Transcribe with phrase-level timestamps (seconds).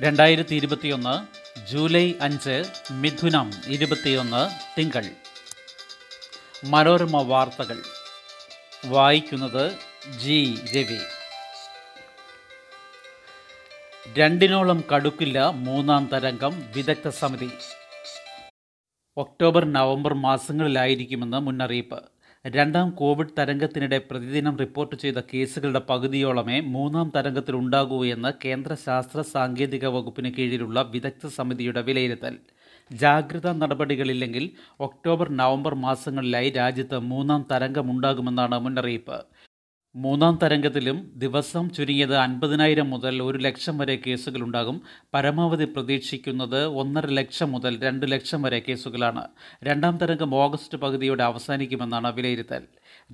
[0.00, 4.50] രണ്ടായിരത്തി ഇരുപത്തിയൊന്ന് ജൂലൈ അഞ്ച് മിഥുനം ഇരുപത്തിയൊന്ന്
[4.80, 5.04] തിങ്കൾ.
[6.64, 7.82] മനോരമ വാർത്തകൾ.
[8.84, 9.72] വായിക്കുന്നത്
[10.18, 10.58] ജി.
[10.76, 10.98] രവി.
[14.18, 17.50] രണ്ടിനോളം കടുക്കില്ല മൂന്നാം തരംഗം വിദഗ്ധ സമിതി.
[19.16, 22.17] ഒക്ടോബർ നവംബർ മാസങ്ങളിലായിരിക്കുമെന്ന് മുന്നറിയിപ്പ്.
[22.44, 29.86] രണ്ടാം കോവിഡ് തരംഗത്തിനിടെ പ്രതിദിനം റിപ്പോർട്ട് ചെയ്ത കേസുകളുടെ പകുതിയോളമേ മൂന്നാം തരംഗത്തിൽ ഉണ്ടാകൂ എന്ന് കേന്ദ്ര ശാസ്ത്ര സാങ്കേതിക
[29.86, 32.34] വകുപ്പിന് കീഴിലുള്ള വിദഗ്ധ സമിതിയുടെ വിലയിരുത്തൽ.
[32.90, 34.44] ജാഗ്രതാ നടപടികളില്ലെങ്കിൽ
[34.80, 39.18] ഒക്ടോബർ നവംബർ മാസങ്ങളിലായി രാജ്യത്ത് മൂന്നാം തരംഗമുണ്ടാകുമെന്നാണ് മുന്നറിയിപ്പ്.
[39.96, 44.82] മൂന്നാം തരംഗത്തിലും ദിവസം ചുരുങ്ങിയത് അൻപതിനായിരം മുതൽ ഒരു ലക്ഷം വരെ കേസുകളുണ്ടാകും.
[45.14, 49.24] പരമാവധി പ്രതീക്ഷിക്കുന്നത് ഒന്നര ലക്ഷം മുതൽ രണ്ട് ലക്ഷം വരെ കേസുകളാണ്.
[49.64, 52.62] രണ്ടാം തരംഗം ഓഗസ്റ്റ് പകുതിയോടെ അവസാനിക്കുമെന്നാണ് വിലയിരുത്തൽ.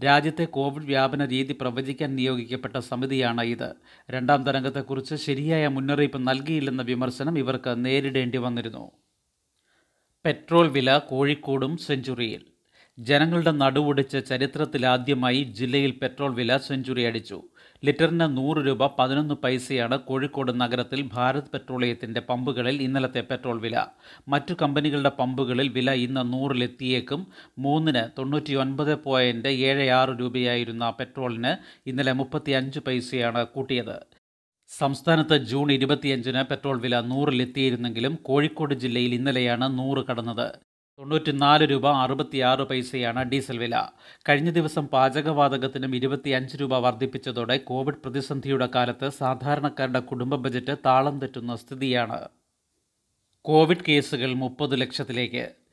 [0.05, 3.74] രാജ്യത്തെ കോവിഡ് വ്യാപന രീതി പ്രവചിക്കാൻ നിയോഗിക്കപ്പെട്ട സമിതിയാണ് ഇത്.
[4.10, 8.91] രണ്ടാം തരംഗത്തെക്കുറിച്ച് ശരിയായ മുന്നറിയിപ്പ് നൽകിയില്ലെന്ന വിമർശനം ഇവർക്ക് നേരിടേണ്ടി വന്നിരുന്നു.
[10.24, 12.54] പെട്രോൾ വില കോഴിക്കോടും സെഞ്ചുറിയിൽ.
[12.98, 17.42] ജനങ്ങളുടെ നടുവൊടിച്ച് ചരിത്രത്തിലാദ്യമായി ജില്ലയിൽ പെട്രോൾ വില സെഞ്ചുറി അടിച്ചു.
[17.84, 23.86] ലിറ്ററിന് നൂറ് രൂപ പതിനൊന്ന് പൈസയാണ് കോഴിക്കോട് നഗരത്തിൽ ഭാരത് പെട്രോളിയത്തിന്റെ പമ്പുകളിൽ ഇന്നലത്തെ പെട്രോൾ വില.
[24.28, 27.26] മറ്റു കമ്പനികളുടെ പമ്പുകളിൽ വില ഇന്ന് നൂറിലെത്തിയേക്കും.
[27.59, 33.96] മൂന്നിന് തൊണ്ണൂറ്റി ഒൻപത് പോയിന്റ് ഏഴ് ആറ് രൂപയായിരുന്ന പെട്രോളിന് ഇന്നലെ മുപ്പത്തി അഞ്ച് പൈസയാണ് കൂട്ടിയത്.
[34.68, 40.48] സംസ്ഥാനത്ത് ജൂൺ ഇരുപത്തിയഞ്ചിന് പെട്രോൾ വില നൂറിലെത്തിയിരുന്നെങ്കിലും കോഴിക്കോട് ജില്ലയിൽ ഇന്നലെയാണ് നൂറ് കടന്നത്.
[40.98, 43.88] തൊണ്ണൂറ്റിനാല് രൂപ അറുപത്തിയാറ് പൈസയാണ് ഡീസൽ വില.
[44.28, 52.28] കഴിഞ്ഞ ദിവസം പാചകവാതകത്തിനും ഇരുപത്തിയഞ്ച് രൂപ വർദ്ധിപ്പിച്ചതോടെ കോവിഡ് പ്രതിസന്ധിയുടെ കാലത്ത് സാധാരണക്കാരുടെ കുടുംബ ബജറ്റ് താളം തെറ്റുന്ന സ്ഥിതിയാണ്.
[53.45, 55.63] കോവിഡ് കേസുകൾ മുപ്പത് ലക്ഷത്തിലേക്ക്.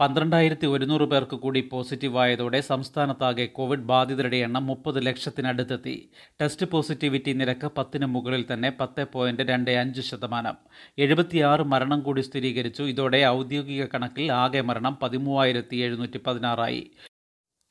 [0.00, 6.10] പന്ത്രണ്ടായിരത്തി ഒരുന്നൂറ് പേർക്ക് കൂടി പോസിറ്റീവായതോടെ സംസ്ഥാനത്താകെ കോവിഡ് ബാധിതരുടെ എണ്ണം മുപ്പത് ലക്ഷത്തിനടുത്തെത്തി.
[6.40, 10.56] ടെസ്റ്റ് പോസിറ്റിവിറ്റി നിരക്ക് പത്തിന് മുകളിൽ തന്നെ പത്ത് പോയിന്റ് രണ്ട് അഞ്ച് ശതമാനം.
[10.98, 12.82] എഴുപത്തിയാറ് മരണം കൂടി സ്ഥിരീകരിച്ചു.
[12.82, 16.90] ഇതോടെ ഔദ്യോഗിക കണക്കിൽ ആകെ മരണം പതിമൂവായിരത്തി എഴുന്നൂറ്റി പതിനാറായി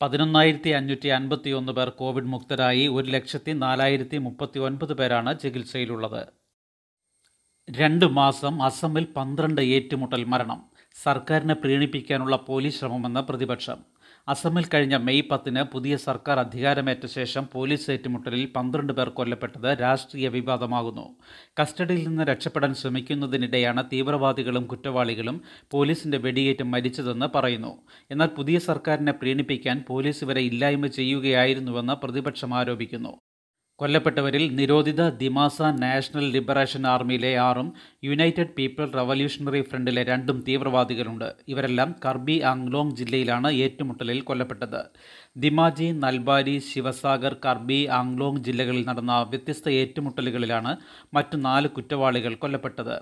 [0.02, 2.88] പതിനൊന്നായിരത്തി അഞ്ഞൂറ്റി അൻപത്തി ഒന്ന് പേർ കോവിഡ് മുക്തരായി.
[2.88, 6.28] ഒരു ലക്ഷത്തി നാലായിരത്തി മുപ്പത്തി ഒൻപത് പേരാണ് ചികിത്സയിലുള്ളത്.
[7.72, 10.79] രണ്ട് മാസം അസമിൽ പന്ത്രണ്ട് ഏറ്റുമുട്ടൽ മരണം.
[11.04, 13.80] സർക്കാരിനെ പ്രീണിപ്പിക്കാനുള്ള പോലീസ് ശ്രമമെന്ന് പ്രതിപക്ഷം.
[14.28, 21.06] അസമിൽ കഴിഞ്ഞ മെയ് പത്തിന് പുതിയ സർക്കാർ അധികാരമേറ്റ ശേഷം പോലീസ് ഏറ്റുമുട്ടലിൽ പന്ത്രണ്ട് പേർ കൊല്ലപ്പെട്ടത് രാഷ്ട്രീയ വിവാദമാകുന്നു.
[21.62, 27.74] കസ്റ്റഡിയിൽ നിന്ന് രക്ഷപ്പെടാൻ ശ്രമിക്കുന്നതിനിടെയാണ് തീവ്രവാദികളും കുറ്റവാളികളും പോലീസിന്റെ വെടിയേറ്റ് മരിച്ചതെന്ന് പറയുന്നു.
[28.12, 33.14] എന്നാൽ പുതിയ സർക്കാരിനെ പ്രീണിപ്പിക്കാൻ പോലീസ് ഇവരെ ഇല്ലായ്മ ചെയ്യുകയായിരുന്നുവെന്ന് പ്രതിപക്ഷം ആരോപിക്കുന്നു.
[33.80, 37.68] കൊല്ലപ്പെട്ടവരിൽ നിരോധിത ദിമാസ നാഷണൽ ലിബറേഷൻ ആർമിയിലെ ആറും
[38.08, 41.28] യുണൈറ്റഡ് പീപ്പിൾ റവല്യൂഷണറി ഫ്രണ്ടിലെ രണ്ടും തീവ്രവാദികളുണ്ട്.
[41.54, 44.82] ഇവരെല്ലാം കർബി ആംഗ്ലോങ് ജില്ലയിലാണ് ഏറ്റുമുട്ടലിൽ കൊല്ലപ്പെട്ടത്.
[45.44, 50.74] ദിമാജി നൽബാരി ശിവസാഗർ കർബി ആംഗ്ലോങ് ജില്ലകളിൽ നടന്ന വ്യത്യസ്ത ഏറ്റുമുട്ടലുകളിലാണ്
[51.18, 52.96] മറ്റു നാല് കുറ്റവാളികൾ കൊല്ലപ്പെട്ടത്.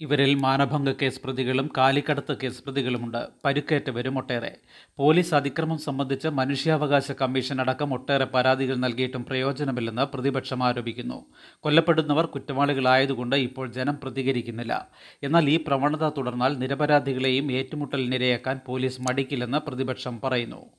[0.00, 3.28] ഇവരിൽ മാനഭംഗ കേസ് പ്രതികളും കാലിക്കടത്ത് കേസ് പ്രതികളുമുണ്ട്.
[3.44, 4.56] പരുക്കേറ്റവരും ഒട്ടേറെ.
[4.98, 11.26] പോലീസ് അതിക്രമം സംബന്ധിച്ച് മനുഷ്യാവകാശ കമ്മീഷൻ അടക്കം ഒട്ടേറെ പരാതികൾ നൽകിയിട്ടും പ്രയോജനമില്ലെന്ന് പ്രതിപക്ഷം ആരോപിക്കുന്നു.
[11.60, 14.88] കൊല്ലപ്പെടുന്നവർ കുറ്റവാളികളായതുകൊണ്ട് ഇപ്പോൾ ജനം പ്രതികരിക്കുന്നില്ല.
[15.22, 20.70] എന്നാൽ ഈ പ്രവണത തുടർന്നാൽ നിരപരാധികളെയും ഏറ്റുമുട്ടലിനിരയാക്കാൻ പോലീസ് മടിക്കില്ലെന്ന് പ്രതിപക്ഷം പറയുന്നു.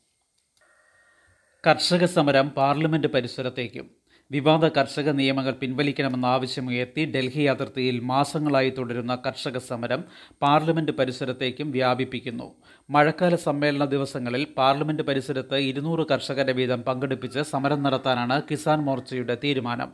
[1.67, 3.98] കർഷക സമരം പാർലമെന്റ് പരിസരത്തേക്കും.
[4.31, 10.01] വിവാദ കർഷക നിയമങ്ങൾ പിൻവലിക്കണമെന്ന ആവശ്യമുയർത്തി ഡൽഹി അതിർത്തിയിൽ മാസങ്ങളായി തുടരുന്ന കർഷക സമരം
[10.41, 12.47] പാർലമെന്റ് പരിസരത്തേക്കും വ്യാപിപ്പിക്കുന്നു.
[12.89, 19.89] മഴക്കാല സമ്മേളന ദിവസങ്ങളിൽ പാർലമെന്റ് പരിസരത്ത് ഇരുന്നൂറ് കർഷകരെ വീതം പങ്കെടുപ്പിച്ച് സമരം നടത്താനാണ് കിസാൻ മോർച്ചയുടെ തീരുമാനം.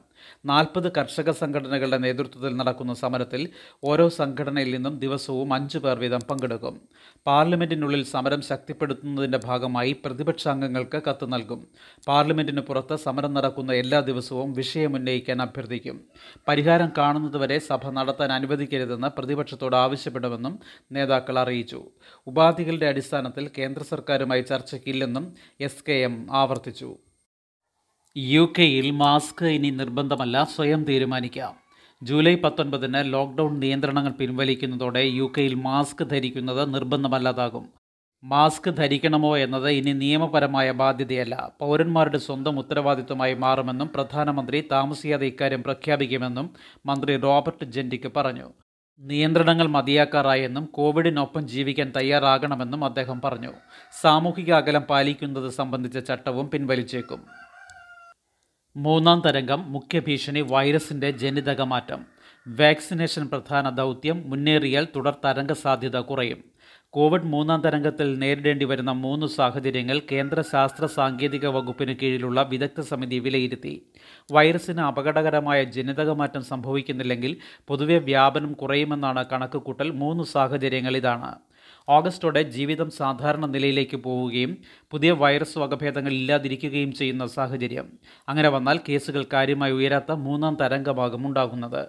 [0.45, 3.41] നാൽപ്പത് കർഷക സംഘടനകളുടെ നേതൃത്വത്തിൽ നടക്കുന്ന സമരത്തിൽ
[3.84, 6.75] ഓരോ സംഘടനയിൽ നിന്നും ദിവസവും അഞ്ചു പേർ വീതം പങ്കെടുക്കും.
[7.28, 11.59] പാർലമെന്റിനുള്ളിൽ സമരം ശക്തിപ്പെടുത്തുന്നതിന്റെ ഭാഗമായി പ്രതിപക്ഷാംഗങ്ങൾക്ക് കത്ത് നൽകും.
[12.07, 16.00] പാർലമെന്റിന് പുറത്ത് സമരം നടക്കുന്ന എല്ലാ ദിവസവും വിഷയമുന്നയിക്കാൻ അഭ്യർത്ഥിക്കും.
[16.47, 20.59] പരിഹാരം കാണുന്നതുവരെ സഭ നടത്താൻ അനുവദിക്കരുതെന്ന് പ്രതിപക്ഷത്തോട് ആവശ്യപ്പെടുമെന്നും
[20.91, 21.81] നേതാക്കൾ അറിയിച്ചു.
[22.28, 26.96] ഉപാധികളുടെ അടിസ്ഥാനത്തിൽ കേന്ദ്ര സർക്കാരുമായി ചർച്ചയ്ക്കില്ലെന്നും എസ് കെ എം ആവർത്തിച്ചു.
[28.18, 31.66] യു കെയിൽ മാസ്ക് ഇനി നിർബന്ധമല്ല സ്വയം തീരുമാനിക്കാം.
[32.03, 37.70] ജൂലൈ പത്തൊൻപതിന് ലോക്ക്ഡൗൺ നിയന്ത്രണങ്ങൾ പിൻവലിക്കുന്നതോടെ യു കെയിൽ മാസ്ക് ധരിക്കുന്നത് നിർബന്ധമല്ലാതാകും.
[38.23, 41.52] മാസ്ക് ധരിക്കണമോ എന്നത് ഇനി നിയമപരമായ ബാധ്യതയല്ല.
[41.59, 46.53] പൗരന്മാരുടെ സ്വന്തം ഉത്തരവാദിത്വമായി മാറുമെന്നും പ്രധാനമന്ത്രി താമസിയാതെ ഇക്കാര്യം പ്രഖ്യാപിക്കുമെന്നും
[46.85, 48.53] മന്ത്രി റോബർട്ട് ജെൻഡിക്ക് പറഞ്ഞു.
[48.99, 53.51] നിയന്ത്രണങ്ങൾ മതിയാക്കാറായെന്നും കോവിഡിനൊപ്പം ജീവിക്കാൻ തയ്യാറാകണമെന്നും അദ്ദേഹം പറഞ്ഞു.
[54.01, 57.25] സാമൂഹിക അകലം പാലിക്കുന്നത് സംബന്ധിച്ച ചട്ടവും പിൻവലിച്ചേക്കും.
[58.75, 62.05] മൂന്നാം തരംഗം മുഖ്യ ഭീഷണി വൈറസിന്റെ ജനിതക മാറ്റം
[62.47, 66.43] വാക്സിനേഷൻ പ്രധാന ദൗത്യം മുന്നേറിയാൽ തുടർ തരംഗ സാധ്യത കുറയും.
[66.95, 73.85] കോവിഡ് മൂന്നാം തരംഗത്തിൽ നേരിടേണ്ടി വരുന്ന മൂന്ന് സാഹചര്യങ്ങൾ കേന്ദ്ര ശാസ്ത്ര സാങ്കേതിക വകുപ്പിന് കീഴിലുള്ള വിദഗ്ധ സമിതി വിലയിരുത്തി.
[74.31, 77.37] വൈറസിന് അപകടകരമായ ജനിതകമാറ്റം സംഭവിക്കുന്നില്ലെങ്കിൽ
[77.67, 81.35] പൊതുവെ വ്യാപനം കുറയുമെന്നാണ് കണക്കുകൂട്ടൽ മൂന്ന് സാഹചര്യങ്ങൾ ഇതാണ്.
[81.89, 84.57] ഓഗസ്റ്റോടെ ജീവിതം സാധാരണ നിലയിലേക്ക് പോവുകയും
[84.91, 87.91] പുതിയ വൈറസ് വകഭേദങ്ങൾ ഇല്ലാതിരിക്കുകയും ചെയ്യുന്ന സാഹചര്യം.
[88.29, 91.87] അങ്ങനെ വന്നാൽ കേസുകൾ കാര്യമായി ഉയരാത്ത മൂന്നാം തരംഗമാകും ഉണ്ടാകുന്നത്.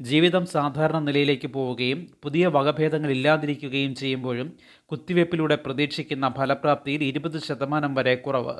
[0.00, 4.52] ജീവിതം സാധാരണ നിലയിലേക്ക് പോവുകയും പുതിയ വകഭേദങ്ങൾ ഇല്ലാതിരിക്കുകയും ചെയ്യുമ്പോഴും
[4.90, 8.54] കുത്തിവയ്പ്പിലൂടെ പ്രതീക്ഷിക്കുന്ന ഫലപ്രാപ്തിയിൽ ഇരുപത് ശതമാനം വരെ കുറവ്.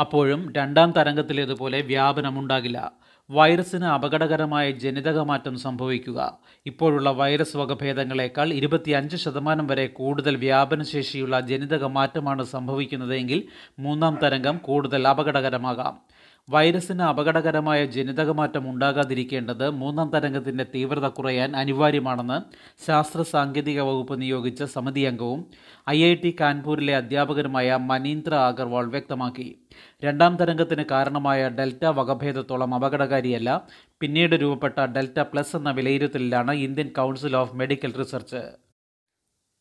[0.00, 2.92] അപ്പോഴും രണ്ടാം തരംഗത്തിലേതുപോലെ വ്യാപനമുണ്ടാകില്ല.
[3.30, 6.38] വൈറസിന് അപകടകരമായ ജനിതകമാറ്റം സംഭവിക്കുക.
[6.66, 13.44] ഇപ്പോഴുള്ള വൈറസ് വകഭേദങ്ങളെക്കാൾ ഇരുപത്തിയഞ്ച് ശതമാനം വരെ കൂടുതൽ വ്യാപനശേഷിയുള്ള ജനിതക മാറ്റമാണ് സംഭവിക്കുന്നതെങ്കിൽ
[13.78, 16.13] മൂന്നാം തരംഗം കൂടുതൽ അപകടകരമാകാം.
[16.50, 22.38] വൈറസിന് അപകടകരമായ ജനിതകമാറ്റം ഉണ്ടാകാതിരിക്കേണ്ടത് മൂന്നാം തരംഗത്തിന്റെ തീവ്രത കുറയാൻ അനിവാര്യമാണെന്ന്
[22.86, 25.46] ശാസ്ത്ര സാങ്കേതിക വകുപ്പ് നിയോഗിച്ച സമിതി അംഗവും
[25.90, 29.58] ഐ ഐ ടി കാൺപൂരിലെ അധ്യാപകരുമായ മനീന്ദ്ര അഗർവാൾ വ്യക്തമാക്കി.
[30.04, 33.62] രണ്ടാം തരംഗത്തിന് കാരണമായ ഡെൽറ്റ വകഭേദത്തോളം അപകടകാരിയല്ല.
[34.00, 38.63] പിന്നീട് രൂപപ്പെട്ട ഡെൽറ്റ പ്ലസ് എന്ന വിലയിരുത്തലിലാണ് Indian Council of Medical Research.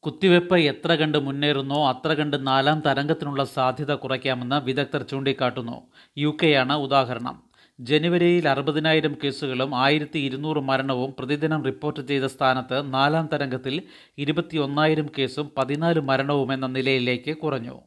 [0.05, 5.81] കുത്തിവെപ്പ് എത്ര കണ്ട് മുന്നേറുന്നോ അത്ര കണ്ട് നാലാം തരംഗത്തിനുള്ള സാധ്യത കുറയ്ക്കാമെന്ന് വിദഗ്ധർ ചൂണ്ടിക്കാട്ടുന്നു.
[6.17, 7.43] യു കെയാണ് ഉദാഹരണം.
[7.79, 13.81] ജനുവരിയിൽ അറുപതിനായിരം കേസുകളും ആയിരത്തി ഇരുന്നൂറ് മരണവും പ്രതിദിനം റിപ്പോർട്ട് ചെയ്ത സ്ഥാനത്ത് നാലാം തരംഗത്തിൽ
[14.17, 17.81] ഇരുപത്തി ഒന്നായിരം കേസും പതിനാല് മരണവും എന്ന നിലയിലേക്ക് കുറഞ്ഞു.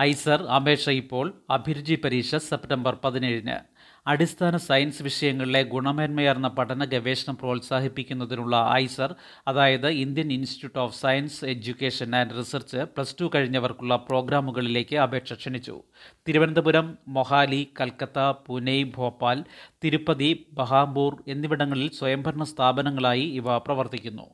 [0.00, 3.73] ഐസർ അപേക്ഷ ഇപ്പോൾ അഭിരുചി പരീക്ഷ സെപ്റ്റംബർ പതിനേഴിന്.
[4.06, 9.14] അടിസ്ഥാന സയൻസ് വിഷയങ്ങളിലെ ഗുണമേന്മയാർന്ന പഠന ഗവേഷണം പ്രോത്സാഹിപ്പിക്കുന്നതിനുള്ള ഐസർ
[9.48, 15.82] അതായത് Indian Institute of Science Education and Research plus two കഴിഞ്ഞവർക്കുള്ള പ്രോഗ്രാമുകളിലേക്ക് അപേക്ഷ ക്ഷണിച്ചു.
[16.28, 19.44] തിരുവനന്തപുരം മൊഹാലി കൽക്കത്ത പൂനെ ഭോപ്പാൽ
[19.84, 24.26] തിരുപ്പതി ബഹാംപൂർ എന്നിവിടങ്ങളിൽ സ്വയംഭരണ സ്ഥാപനങ്ങളായി ഇവ പ്രവർത്തിക്കുന്നു.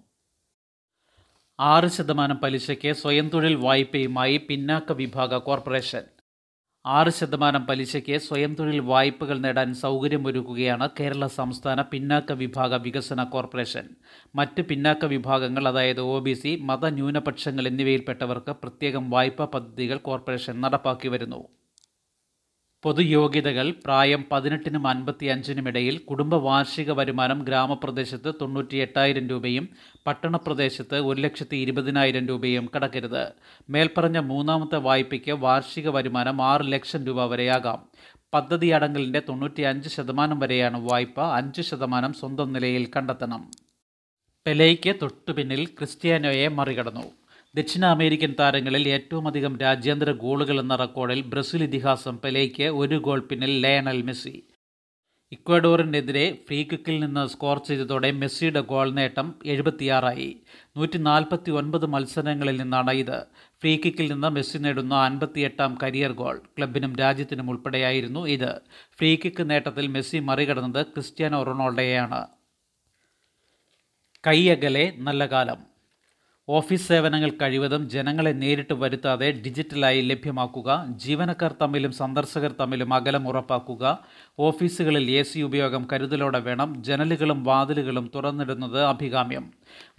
[1.61, 6.03] ആറ് ശതമാനം പലിശയ്ക്ക് സ്വയം തൊഴിൽ വായ്പയുമായി പിന്നാക്ക വിഭാഗ കോർപ്പറേഷൻ.
[6.85, 13.85] ആറ് ശതമാനം പലിശയ്ക്ക് സ്വയം തൊഴിൽ വായ്പകൾ നേടാൻ സൗകര്യമൊരുക്കുകയാണ് കേരള സംസ്ഥാന പിന്നാക്ക വിഭാഗ വികസന കോർപ്പറേഷൻ.
[14.35, 21.41] മറ്റ് പിന്നാക്ക വിഭാഗങ്ങൾ അതായത് ഒ ബി സി മതന്യൂനപക്ഷങ്ങൾ എന്നിവയിൽപ്പെട്ടവർക്ക് പ്രത്യേകം വായ്പാ പദ്ധതികൾ കോർപ്പറേഷൻ നടപ്പാക്കി വരുന്നു
[22.83, 29.69] പൊതുയോഗ്യതകൾ പ്രായം പതിനെട്ടിനും അൻപത്തി അഞ്ചിനും ഇടയിൽ കുടുംബ വാർഷിക വരുമാനം ഗ്രാമപ്രദേശത്ത് തൊണ്ണൂറ്റി എട്ടായിരം രൂപയും
[30.07, 33.29] പട്ടണപ്രദേശത്ത് ഒരു ലക്ഷത്തി ഇരുപതിനായിരം രൂപയും കടക്കരുത്.
[33.71, 37.85] മേൽപ്പറഞ്ഞ മൂന്നാമത്തെ വായ്പയ്ക്ക് വാർഷിക വരുമാനം ആറ് ലക്ഷം രൂപ വരെയാകാം.
[38.35, 43.51] പദ്ധതി അടങ്കലിന്റെ തൊണ്ണൂറ്റി അഞ്ച് ശതമാനം വരെയാണ് വായ്പ അഞ്ച് ശതമാനം സ്വന്തം നിലയിൽ കണ്ടെത്തണം.
[44.47, 47.20] പെലെയ്ക്ക് തൊട്ടുപിന്നിൽ ക്രിസ്ത്യാനോയെ മറികടന്നു.
[47.55, 54.03] ദക്ഷിണ അമേരിക്കൻ താരങ്ങളിൽ ഏറ്റവുമധികം രാജ്യാന്തര ഗോളുകൾ എന്ന റെക്കോർഡിൽ ബ്രസീൽ ഇതിഹാസം പെലെയ്ക്ക് ഒരു ഗോൾ പിന്നിൽ ലയണൽ
[54.03, 54.43] മെസ്സി.
[55.33, 60.37] ഇക്വഡോറിനെതിരെ ഫ്രീ കിക്കിൽ നിന്ന് സ്കോർ ചെയ്തതോടെ മെസ്സിയുടെ ഗോൾ നേട്ടം എഴുപത്തിയാറായി.
[60.77, 63.27] നൂറ്റി നാൽപ്പത്തി ഒൻപത് മത്സരങ്ങളിൽ നിന്നാണ് ഇത്.
[63.61, 68.61] ഫ്രീ കിക്കിൽ നിന്ന് മെസ്സി നേടുന്ന അൻപത്തിയെട്ടാം കരിയർ ഗോൾ ക്ലബിനും രാജ്യത്തിനും ഉൾപ്പെടെയായിരുന്നു ഇത്.
[68.99, 72.27] ഫ്രീ കിക്ക് നേട്ടത്തിൽ മെസ്സി മറികടന്നത് ക്രിസ്ത്യാനോ റൊണാൾഡോയെയാണ്.
[74.27, 75.70] കൈയകലെ നല്ല കാലം.
[76.57, 83.85] ഓഫീസ് സേവനങ്ങൾ കഴിവതും ജനങ്ങളെ നേരിട്ട് വരുത്താതെ ഡിജിറ്റലായി ലഭ്യമാക്കുക ജീവനക്കാർ തമ്മിലും സന്ദർശകർ തമ്മിലും അകലം ഉറപ്പാക്കുക
[84.39, 89.47] ഓഫീസുകളിൽ എ സി ഉപയോഗം കരുതലോടെ വേണം ജനലുകളും വാതിലുകളും തുറന്നിടുന്നത് അഭികാമ്യം.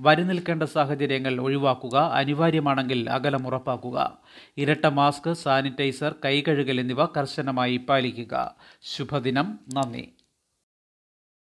[0.01, 4.17] വരി നിൽക്കേണ്ട സാഹചര്യങ്ങൾ ഒഴിവാക്കുക അനിവാര്യമാണെങ്കിൽ അകലം ഉറപ്പാക്കുക.
[4.57, 8.55] ഇരട്ട മാസ്ക് സാനിറ്റൈസർ കൈകഴുകൽ എന്നിവ കർശനമായി പാലിക്കുക.
[8.81, 10.05] ശുഭദിനം നന്ദി.